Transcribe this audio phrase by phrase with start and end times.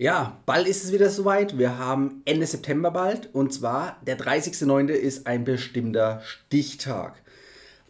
[0.00, 1.58] Ja, bald ist es wieder soweit.
[1.58, 4.88] Wir haben Ende September bald und zwar der 30.09.
[4.88, 7.22] ist ein bestimmter Stichtag.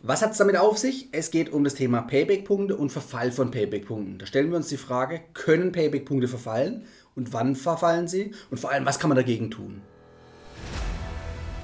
[0.02, 1.08] Was hat es damit auf sich?
[1.12, 4.18] Es geht um das Thema Payback-Punkte und Verfall von Payback-Punkten.
[4.18, 6.82] Da stellen wir uns die Frage, können Payback-Punkte verfallen
[7.14, 9.80] und wann verfallen sie und vor allem, was kann man dagegen tun?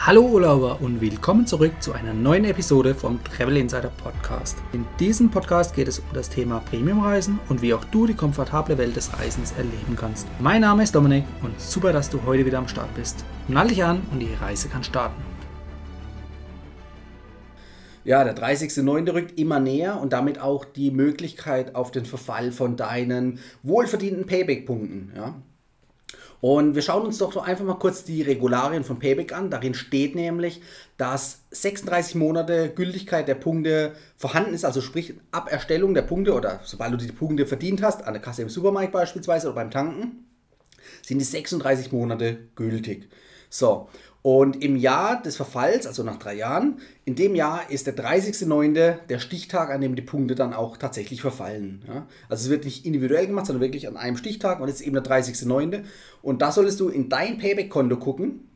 [0.07, 4.57] Hallo Urlauber und willkommen zurück zu einer neuen Episode vom Travel Insider Podcast.
[4.73, 8.79] In diesem Podcast geht es um das Thema Premiumreisen und wie auch du die komfortable
[8.79, 10.29] Welt des Reisens erleben kannst.
[10.39, 13.25] Mein Name ist Dominik und super, dass du heute wieder am Start bist.
[13.49, 15.21] Nall dich an und die Reise kann starten.
[18.05, 19.13] Ja, der 30.09.
[19.13, 25.15] rückt immer näher und damit auch die Möglichkeit auf den Verfall von deinen wohlverdienten Payback-Punkten.
[25.17, 25.35] Ja?
[26.41, 29.51] Und wir schauen uns doch einfach mal kurz die Regularien von Payback an.
[29.51, 30.61] Darin steht nämlich,
[30.97, 36.61] dass 36 Monate Gültigkeit der Punkte vorhanden ist, also sprich ab Erstellung der Punkte oder
[36.65, 40.27] sobald du die Punkte verdient hast, an der Kasse im Supermarkt beispielsweise oder beim Tanken,
[41.03, 43.09] sind die 36 Monate gültig.
[43.49, 43.89] So,
[44.27, 48.97] und im Jahr des Verfalls, also nach drei Jahren, in dem Jahr ist der 30.09.
[49.09, 51.85] der Stichtag, an dem die Punkte dann auch tatsächlich verfallen.
[51.87, 52.09] Ja?
[52.29, 55.05] Also es wird nicht individuell gemacht, sondern wirklich an einem Stichtag und jetzt eben der
[55.05, 55.85] 30.09.
[56.23, 58.49] Und da solltest du in dein Payback-Konto gucken,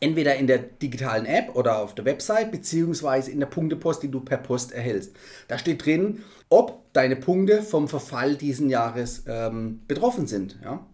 [0.00, 4.20] entweder in der digitalen App oder auf der Website, beziehungsweise in der Punktepost, die du
[4.20, 5.14] per Post erhältst.
[5.48, 10.58] Da steht drin, ob deine Punkte vom Verfall diesen Jahres ähm, betroffen sind.
[10.64, 10.86] Ja?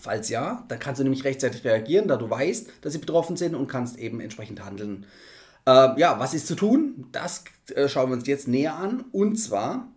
[0.00, 3.54] Falls ja, dann kannst du nämlich rechtzeitig reagieren, da du weißt, dass sie betroffen sind
[3.54, 5.06] und kannst eben entsprechend handeln.
[5.66, 7.06] Äh, ja, was ist zu tun?
[7.12, 9.04] Das äh, schauen wir uns jetzt näher an.
[9.12, 9.88] Und zwar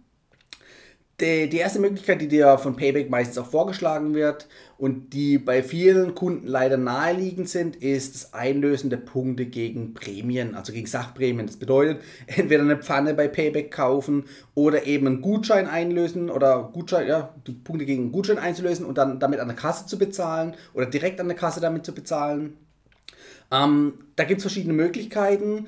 [1.20, 5.64] die, die erste Möglichkeit, die dir von Payback meistens auch vorgeschlagen wird und die bei
[5.64, 11.48] vielen Kunden leider naheliegend sind, ist das Einlösen der Punkte gegen Prämien, also gegen Sachprämien.
[11.48, 17.08] Das bedeutet, entweder eine Pfanne bei Payback kaufen oder eben einen Gutschein einlösen oder Gutschein,
[17.08, 20.54] ja, die Punkte gegen einen Gutschein einzulösen und dann damit an der Kasse zu bezahlen
[20.76, 22.58] oder direkt an der Kasse damit zu bezahlen.
[23.52, 25.68] Ähm, da gibt es verschiedene Möglichkeiten.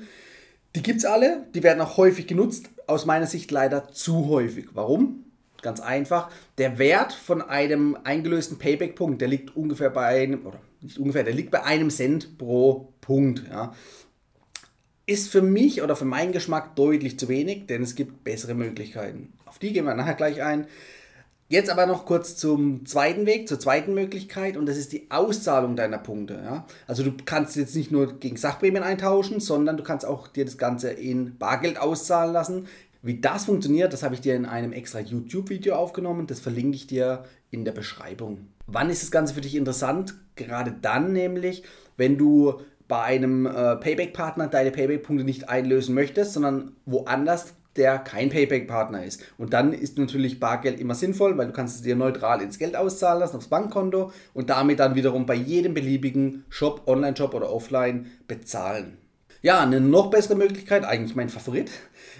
[0.76, 4.68] Die gibt es alle, die werden auch häufig genutzt, aus meiner Sicht leider zu häufig.
[4.74, 5.24] Warum?
[5.62, 6.30] Ganz einfach.
[6.58, 11.34] Der Wert von einem eingelösten Payback-Punkt, der liegt ungefähr bei einem, oder nicht ungefähr, der
[11.34, 13.44] liegt bei einem Cent pro Punkt.
[13.48, 13.74] Ja.
[15.06, 19.32] Ist für mich oder für meinen Geschmack deutlich zu wenig, denn es gibt bessere Möglichkeiten.
[19.44, 20.66] Auf die gehen wir nachher gleich ein.
[21.50, 25.74] Jetzt aber noch kurz zum zweiten Weg, zur zweiten Möglichkeit und das ist die Auszahlung
[25.74, 26.40] deiner Punkte.
[26.44, 26.64] Ja?
[26.86, 30.58] Also du kannst jetzt nicht nur gegen Sachprämien eintauschen, sondern du kannst auch dir das
[30.58, 32.68] Ganze in Bargeld auszahlen lassen.
[33.02, 36.26] Wie das funktioniert, das habe ich dir in einem extra YouTube-Video aufgenommen.
[36.26, 38.48] Das verlinke ich dir in der Beschreibung.
[38.66, 40.14] Wann ist das Ganze für dich interessant?
[40.36, 41.62] Gerade dann nämlich,
[41.96, 48.30] wenn du bei einem äh, Payback-Partner deine Payback-Punkte nicht einlösen möchtest, sondern woanders der kein
[48.30, 49.22] Payback-Partner ist.
[49.38, 52.76] Und dann ist natürlich Bargeld immer sinnvoll, weil du kannst es dir neutral ins Geld
[52.76, 58.06] auszahlen lassen, aufs Bankkonto und damit dann wiederum bei jedem beliebigen Shop, Online-Shop oder Offline
[58.26, 58.98] bezahlen.
[59.42, 61.70] Ja, eine noch bessere Möglichkeit, eigentlich mein Favorit,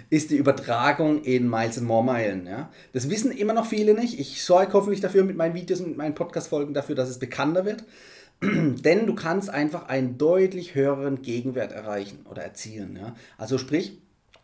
[0.09, 2.47] ist die Übertragung in Miles and More Meilen.
[2.47, 2.71] Ja.
[2.93, 4.19] Das wissen immer noch viele nicht.
[4.19, 7.63] Ich sorge hoffentlich dafür mit meinen Videos und mit meinen Podcast-Folgen dafür, dass es bekannter
[7.65, 7.83] wird.
[8.41, 12.97] Denn du kannst einfach einen deutlich höheren Gegenwert erreichen oder erzielen.
[12.99, 13.15] Ja.
[13.37, 13.99] Also sprich,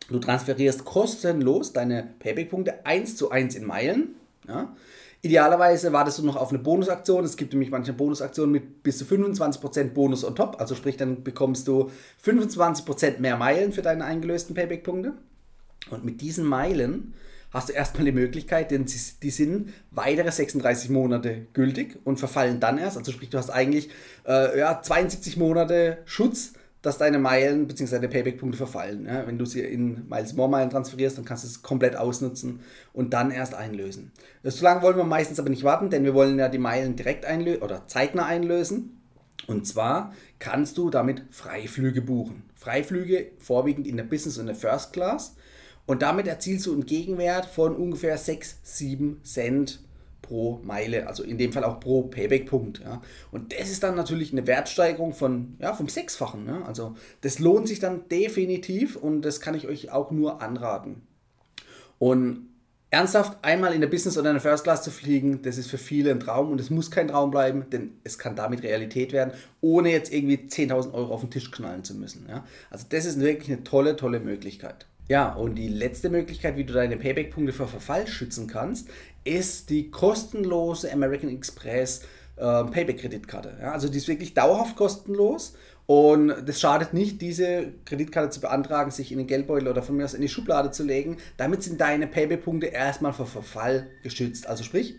[0.08, 4.14] du transferierst kostenlos deine Payback-Punkte 1 zu 1 in Meilen.
[4.46, 4.76] Ja.
[5.20, 7.24] Idealerweise wartest du noch auf eine Bonusaktion.
[7.24, 10.60] Es gibt nämlich manche Bonusaktionen mit bis zu 25% Bonus on top.
[10.60, 11.90] Also sprich, dann bekommst du
[12.24, 15.14] 25% mehr Meilen für deine eingelösten Payback-Punkte.
[15.90, 17.14] Und mit diesen Meilen
[17.50, 22.78] hast du erstmal die Möglichkeit, denn die sind weitere 36 Monate gültig und verfallen dann
[22.78, 22.96] erst.
[22.96, 23.90] Also sprich, du hast eigentlich
[24.26, 26.52] äh, ja, 72 Monate Schutz
[26.82, 27.96] dass deine Meilen bzw.
[27.96, 29.06] deine Payback-Punkte verfallen.
[29.06, 32.60] Ja, wenn du sie in Miles More Meilen transferierst, dann kannst du es komplett ausnutzen
[32.92, 34.12] und dann erst einlösen.
[34.44, 37.24] So lange wollen wir meistens aber nicht warten, denn wir wollen ja die Meilen direkt
[37.24, 39.00] einlösen oder zeitnah einlösen.
[39.46, 42.44] Und zwar kannst du damit Freiflüge buchen.
[42.54, 45.34] Freiflüge vorwiegend in der Business und der First Class.
[45.86, 49.80] Und damit erzielst du einen Gegenwert von ungefähr 6, 7 Cent
[50.22, 52.80] pro Meile, also in dem Fall auch pro Payback-Punkt.
[52.80, 53.00] Ja.
[53.30, 56.46] Und das ist dann natürlich eine Wertsteigerung von, ja, vom Sechsfachen.
[56.46, 56.62] Ja.
[56.62, 61.02] Also das lohnt sich dann definitiv und das kann ich euch auch nur anraten.
[61.98, 62.48] Und
[62.90, 65.78] ernsthaft einmal in der Business oder in der First Class zu fliegen, das ist für
[65.78, 69.32] viele ein Traum und es muss kein Traum bleiben, denn es kann damit Realität werden,
[69.60, 72.26] ohne jetzt irgendwie 10.000 Euro auf den Tisch knallen zu müssen.
[72.28, 72.44] Ja.
[72.70, 74.86] Also das ist wirklich eine tolle, tolle Möglichkeit.
[75.08, 78.88] Ja, und die letzte Möglichkeit, wie du deine Payback-Punkte vor Verfall schützen kannst,
[79.24, 82.02] ist die kostenlose American Express
[82.36, 83.56] äh, Payback-Kreditkarte.
[83.60, 85.54] Ja, also die ist wirklich dauerhaft kostenlos
[85.86, 90.04] und das schadet nicht, diese Kreditkarte zu beantragen, sich in den Geldbeutel oder von mir
[90.04, 91.16] aus in die Schublade zu legen.
[91.38, 94.46] Damit sind deine Payback-Punkte erstmal vor Verfall geschützt.
[94.46, 94.96] Also sprich,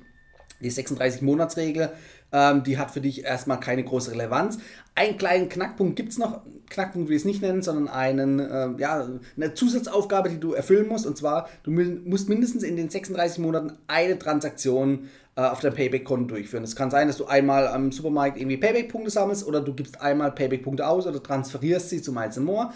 [0.61, 1.91] Die 36-Monats-Regel,
[2.31, 4.57] ähm, die hat für dich erstmal keine große Relevanz.
[4.95, 8.69] Einen kleinen Knackpunkt gibt es noch, Knackpunkt will ich es nicht nennen, sondern einen, äh,
[8.77, 11.05] ja, eine Zusatzaufgabe, die du erfüllen musst.
[11.05, 16.35] Und zwar, du musst mindestens in den 36 Monaten eine Transaktion äh, auf dein Payback-Konto
[16.35, 16.63] durchführen.
[16.63, 20.31] Es kann sein, dass du einmal am Supermarkt irgendwie Payback-Punkte sammelst oder du gibst einmal
[20.31, 22.71] Payback-Punkte aus oder transferierst sie zu Miles More.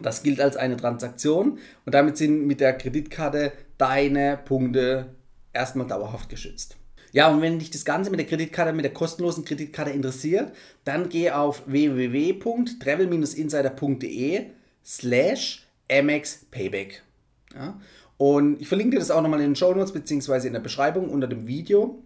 [0.00, 5.06] Das gilt als eine Transaktion und damit sind mit der Kreditkarte deine Punkte
[5.52, 6.76] erstmal dauerhaft geschützt.
[7.12, 10.52] Ja, und wenn dich das Ganze mit der Kreditkarte, mit der kostenlosen Kreditkarte interessiert,
[10.84, 14.46] dann geh auf www.travel-insider.de
[14.84, 17.02] slash mxpayback.
[17.54, 17.80] Ja?
[18.18, 21.08] Und ich verlinke dir das auch nochmal in den Show Notes beziehungsweise in der Beschreibung
[21.08, 22.02] unter dem Video.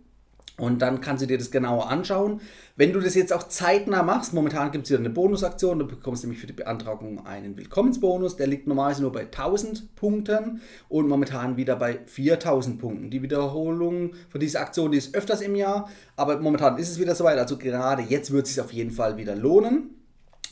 [0.58, 2.40] Und dann kannst du dir das genauer anschauen.
[2.76, 6.25] Wenn du das jetzt auch zeitnah machst, momentan gibt es wieder eine Bonusaktion, du bekommst
[6.25, 11.56] nämlich für die Beantragung einen Willkommensbonus, der liegt normalerweise nur bei 1000 Punkten und momentan
[11.56, 13.10] wieder bei 4000 Punkten.
[13.10, 17.14] Die Wiederholung von dieser Aktion, die ist öfters im Jahr, aber momentan ist es wieder
[17.14, 19.90] soweit, also gerade jetzt wird es sich auf jeden Fall wieder lohnen.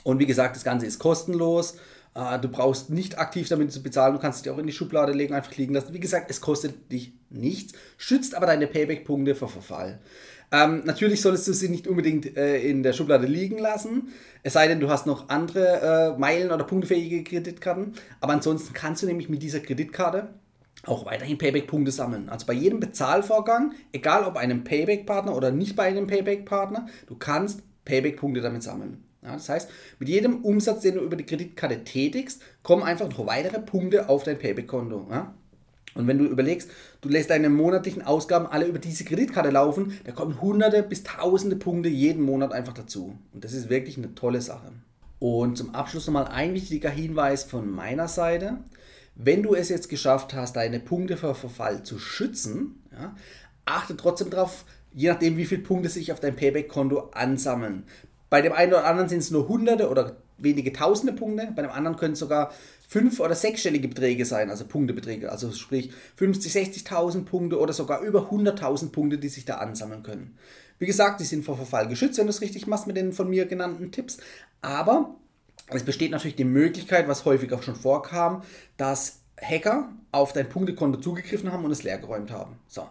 [0.02, 1.76] Und wie gesagt, das Ganze ist kostenlos.
[2.15, 5.12] Äh, du brauchst nicht aktiv damit zu bezahlen, du kannst dich auch in die Schublade
[5.12, 5.95] legen, einfach liegen lassen.
[5.95, 10.01] Wie gesagt, es kostet dich nichts, schützt aber deine Payback-Punkte vor Verfall.
[10.53, 14.12] Ähm, natürlich solltest du sie nicht unbedingt äh, in der Schublade liegen lassen,
[14.43, 17.93] es sei denn, du hast noch andere äh, Meilen- oder punktefähige Kreditkarten.
[18.21, 20.35] Aber ansonsten kannst du nämlich mit dieser Kreditkarte
[20.87, 22.29] auch weiterhin Payback-Punkte sammeln.
[22.31, 27.62] Also bei jedem Bezahlvorgang, egal ob einem Payback-Partner oder nicht bei einem Payback-Partner, du kannst
[27.85, 29.05] Payback-Punkte damit sammeln.
[29.22, 33.26] Ja, das heißt, mit jedem Umsatz, den du über die Kreditkarte tätigst, kommen einfach noch
[33.26, 35.08] weitere Punkte auf dein Payback-Konto.
[35.11, 35.34] Ja?
[35.94, 36.70] Und wenn du überlegst,
[37.00, 41.56] du lässt deine monatlichen Ausgaben alle über diese Kreditkarte laufen, da kommen hunderte bis tausende
[41.56, 43.19] Punkte jeden Monat einfach dazu.
[43.32, 44.72] Und das ist wirklich eine tolle Sache.
[45.19, 48.58] Und zum Abschluss nochmal ein wichtiger Hinweis von meiner Seite.
[49.16, 53.14] Wenn du es jetzt geschafft hast, deine Punkte vor Verfall zu schützen, ja,
[53.66, 57.84] achte trotzdem darauf, je nachdem, wie viele Punkte sich auf dein Payback-Konto ansammeln.
[58.31, 61.71] Bei dem einen oder anderen sind es nur hunderte oder wenige tausende Punkte, bei dem
[61.71, 62.53] anderen können es sogar
[62.88, 68.31] fünf- oder sechsstellige Beträge sein, also Punktebeträge, also sprich 50, 60.000 Punkte oder sogar über
[68.31, 70.38] 100.000 Punkte, die sich da ansammeln können.
[70.79, 73.29] Wie gesagt, die sind vor Verfall geschützt, wenn du es richtig machst mit den von
[73.29, 74.19] mir genannten Tipps,
[74.62, 75.15] aber
[75.69, 78.43] es besteht natürlich die Möglichkeit, was häufig auch schon vorkam,
[78.76, 82.59] dass Hacker auf dein Punktekonto zugegriffen haben und es leergeräumt haben.
[82.67, 82.88] So.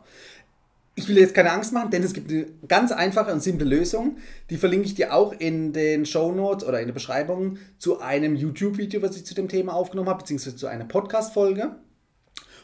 [1.00, 4.18] Ich will jetzt keine Angst machen, denn es gibt eine ganz einfache und simple Lösung.
[4.50, 8.36] Die verlinke ich dir auch in den Show Notes oder in der Beschreibung zu einem
[8.36, 11.78] YouTube-Video, was ich zu dem Thema aufgenommen habe, beziehungsweise zu einer Podcast-Folge.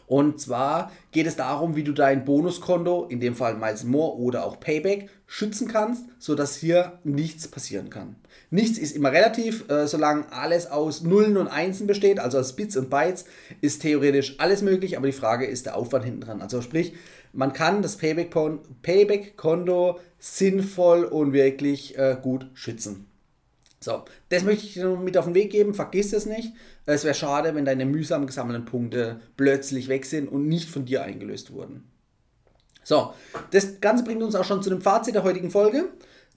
[0.07, 4.45] Und zwar geht es darum, wie du dein Bonuskonto, in dem Fall Miles More oder
[4.45, 8.15] auch Payback, schützen kannst, sodass hier nichts passieren kann.
[8.51, 12.77] Nichts ist immer relativ, äh, solange alles aus Nullen und Einsen besteht, also aus Bits
[12.77, 13.25] und Bytes,
[13.61, 16.41] ist theoretisch alles möglich, aber die Frage ist der Aufwand hinten dran.
[16.41, 16.93] Also sprich,
[17.33, 23.07] man kann das Payback-Konto sinnvoll und wirklich äh, gut schützen.
[23.85, 25.75] So, das möchte ich dir mit auf den Weg geben.
[25.75, 26.53] Vergiss es nicht.
[26.87, 31.03] Es wäre schade, wenn deine mühsam gesammelten Punkte plötzlich weg sind und nicht von dir
[31.03, 31.83] eingelöst wurden.
[32.83, 33.13] So,
[33.51, 35.85] das Ganze bringt uns auch schon zu dem Fazit der heutigen Folge.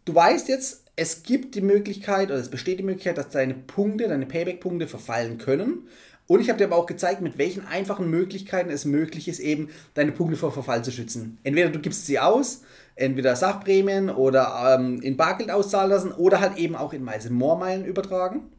[0.05, 4.09] Du weißt jetzt, es gibt die Möglichkeit oder es besteht die Möglichkeit, dass deine Punkte,
[4.09, 5.89] deine Payback-Punkte verfallen können.
[6.27, 9.71] Und ich habe dir aber auch gezeigt, mit welchen einfachen Möglichkeiten es möglich ist, eben
[9.95, 11.39] deine Punkte vor Verfall zu schützen.
[11.45, 12.61] Entweder du gibst sie aus,
[12.99, 17.59] entweder Sachprämien oder ähm, in Bargeld auszahlen lassen oder halt eben auch in Miles More
[17.59, 18.51] Meilen übertragen.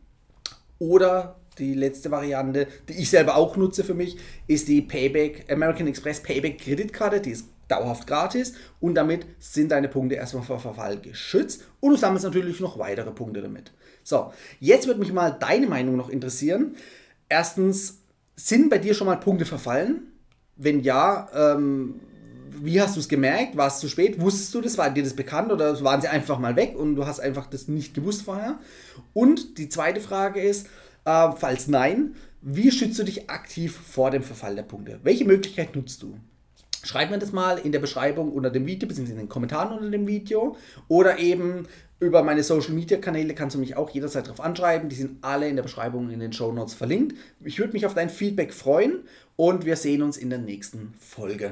[0.80, 4.18] Oder die letzte Variante, die ich selber auch nutze für mich,
[4.48, 7.20] ist die Payback, American Express Payback Kreditkarte.
[7.20, 11.98] Die ist dauerhaft gratis und damit sind deine Punkte erstmal vor Verfall geschützt und du
[11.98, 13.72] sammelst natürlich noch weitere Punkte damit.
[14.04, 16.76] So, jetzt würde mich mal deine Meinung noch interessieren.
[17.28, 18.00] Erstens,
[18.36, 20.14] sind bei dir schon mal Punkte verfallen?
[20.56, 22.00] Wenn ja, ähm,
[22.62, 23.58] wie hast du es gemerkt?
[23.58, 24.20] War es zu spät?
[24.22, 24.78] Wusstest du das?
[24.78, 27.68] War dir das bekannt oder waren sie einfach mal weg und du hast einfach das
[27.68, 28.60] nicht gewusst vorher?
[29.14, 30.68] Und die zweite Frage ist,
[31.06, 35.00] äh, falls nein, wie schützt du dich aktiv vor dem Verfall der Punkte?
[35.04, 36.18] Welche Möglichkeit nutzt du?
[36.84, 39.90] Schreib mir das mal in der Beschreibung unter dem Video, beziehungsweise in den Kommentaren unter
[39.90, 40.56] dem Video.
[40.88, 41.68] Oder eben
[42.00, 44.88] über meine Social Media Kanäle kannst du mich auch jederzeit darauf anschreiben.
[44.88, 47.18] Die sind alle in der Beschreibung in den Show Notes verlinkt.
[47.44, 49.04] Ich würde mich auf dein Feedback freuen
[49.36, 51.52] und wir sehen uns in der nächsten Folge.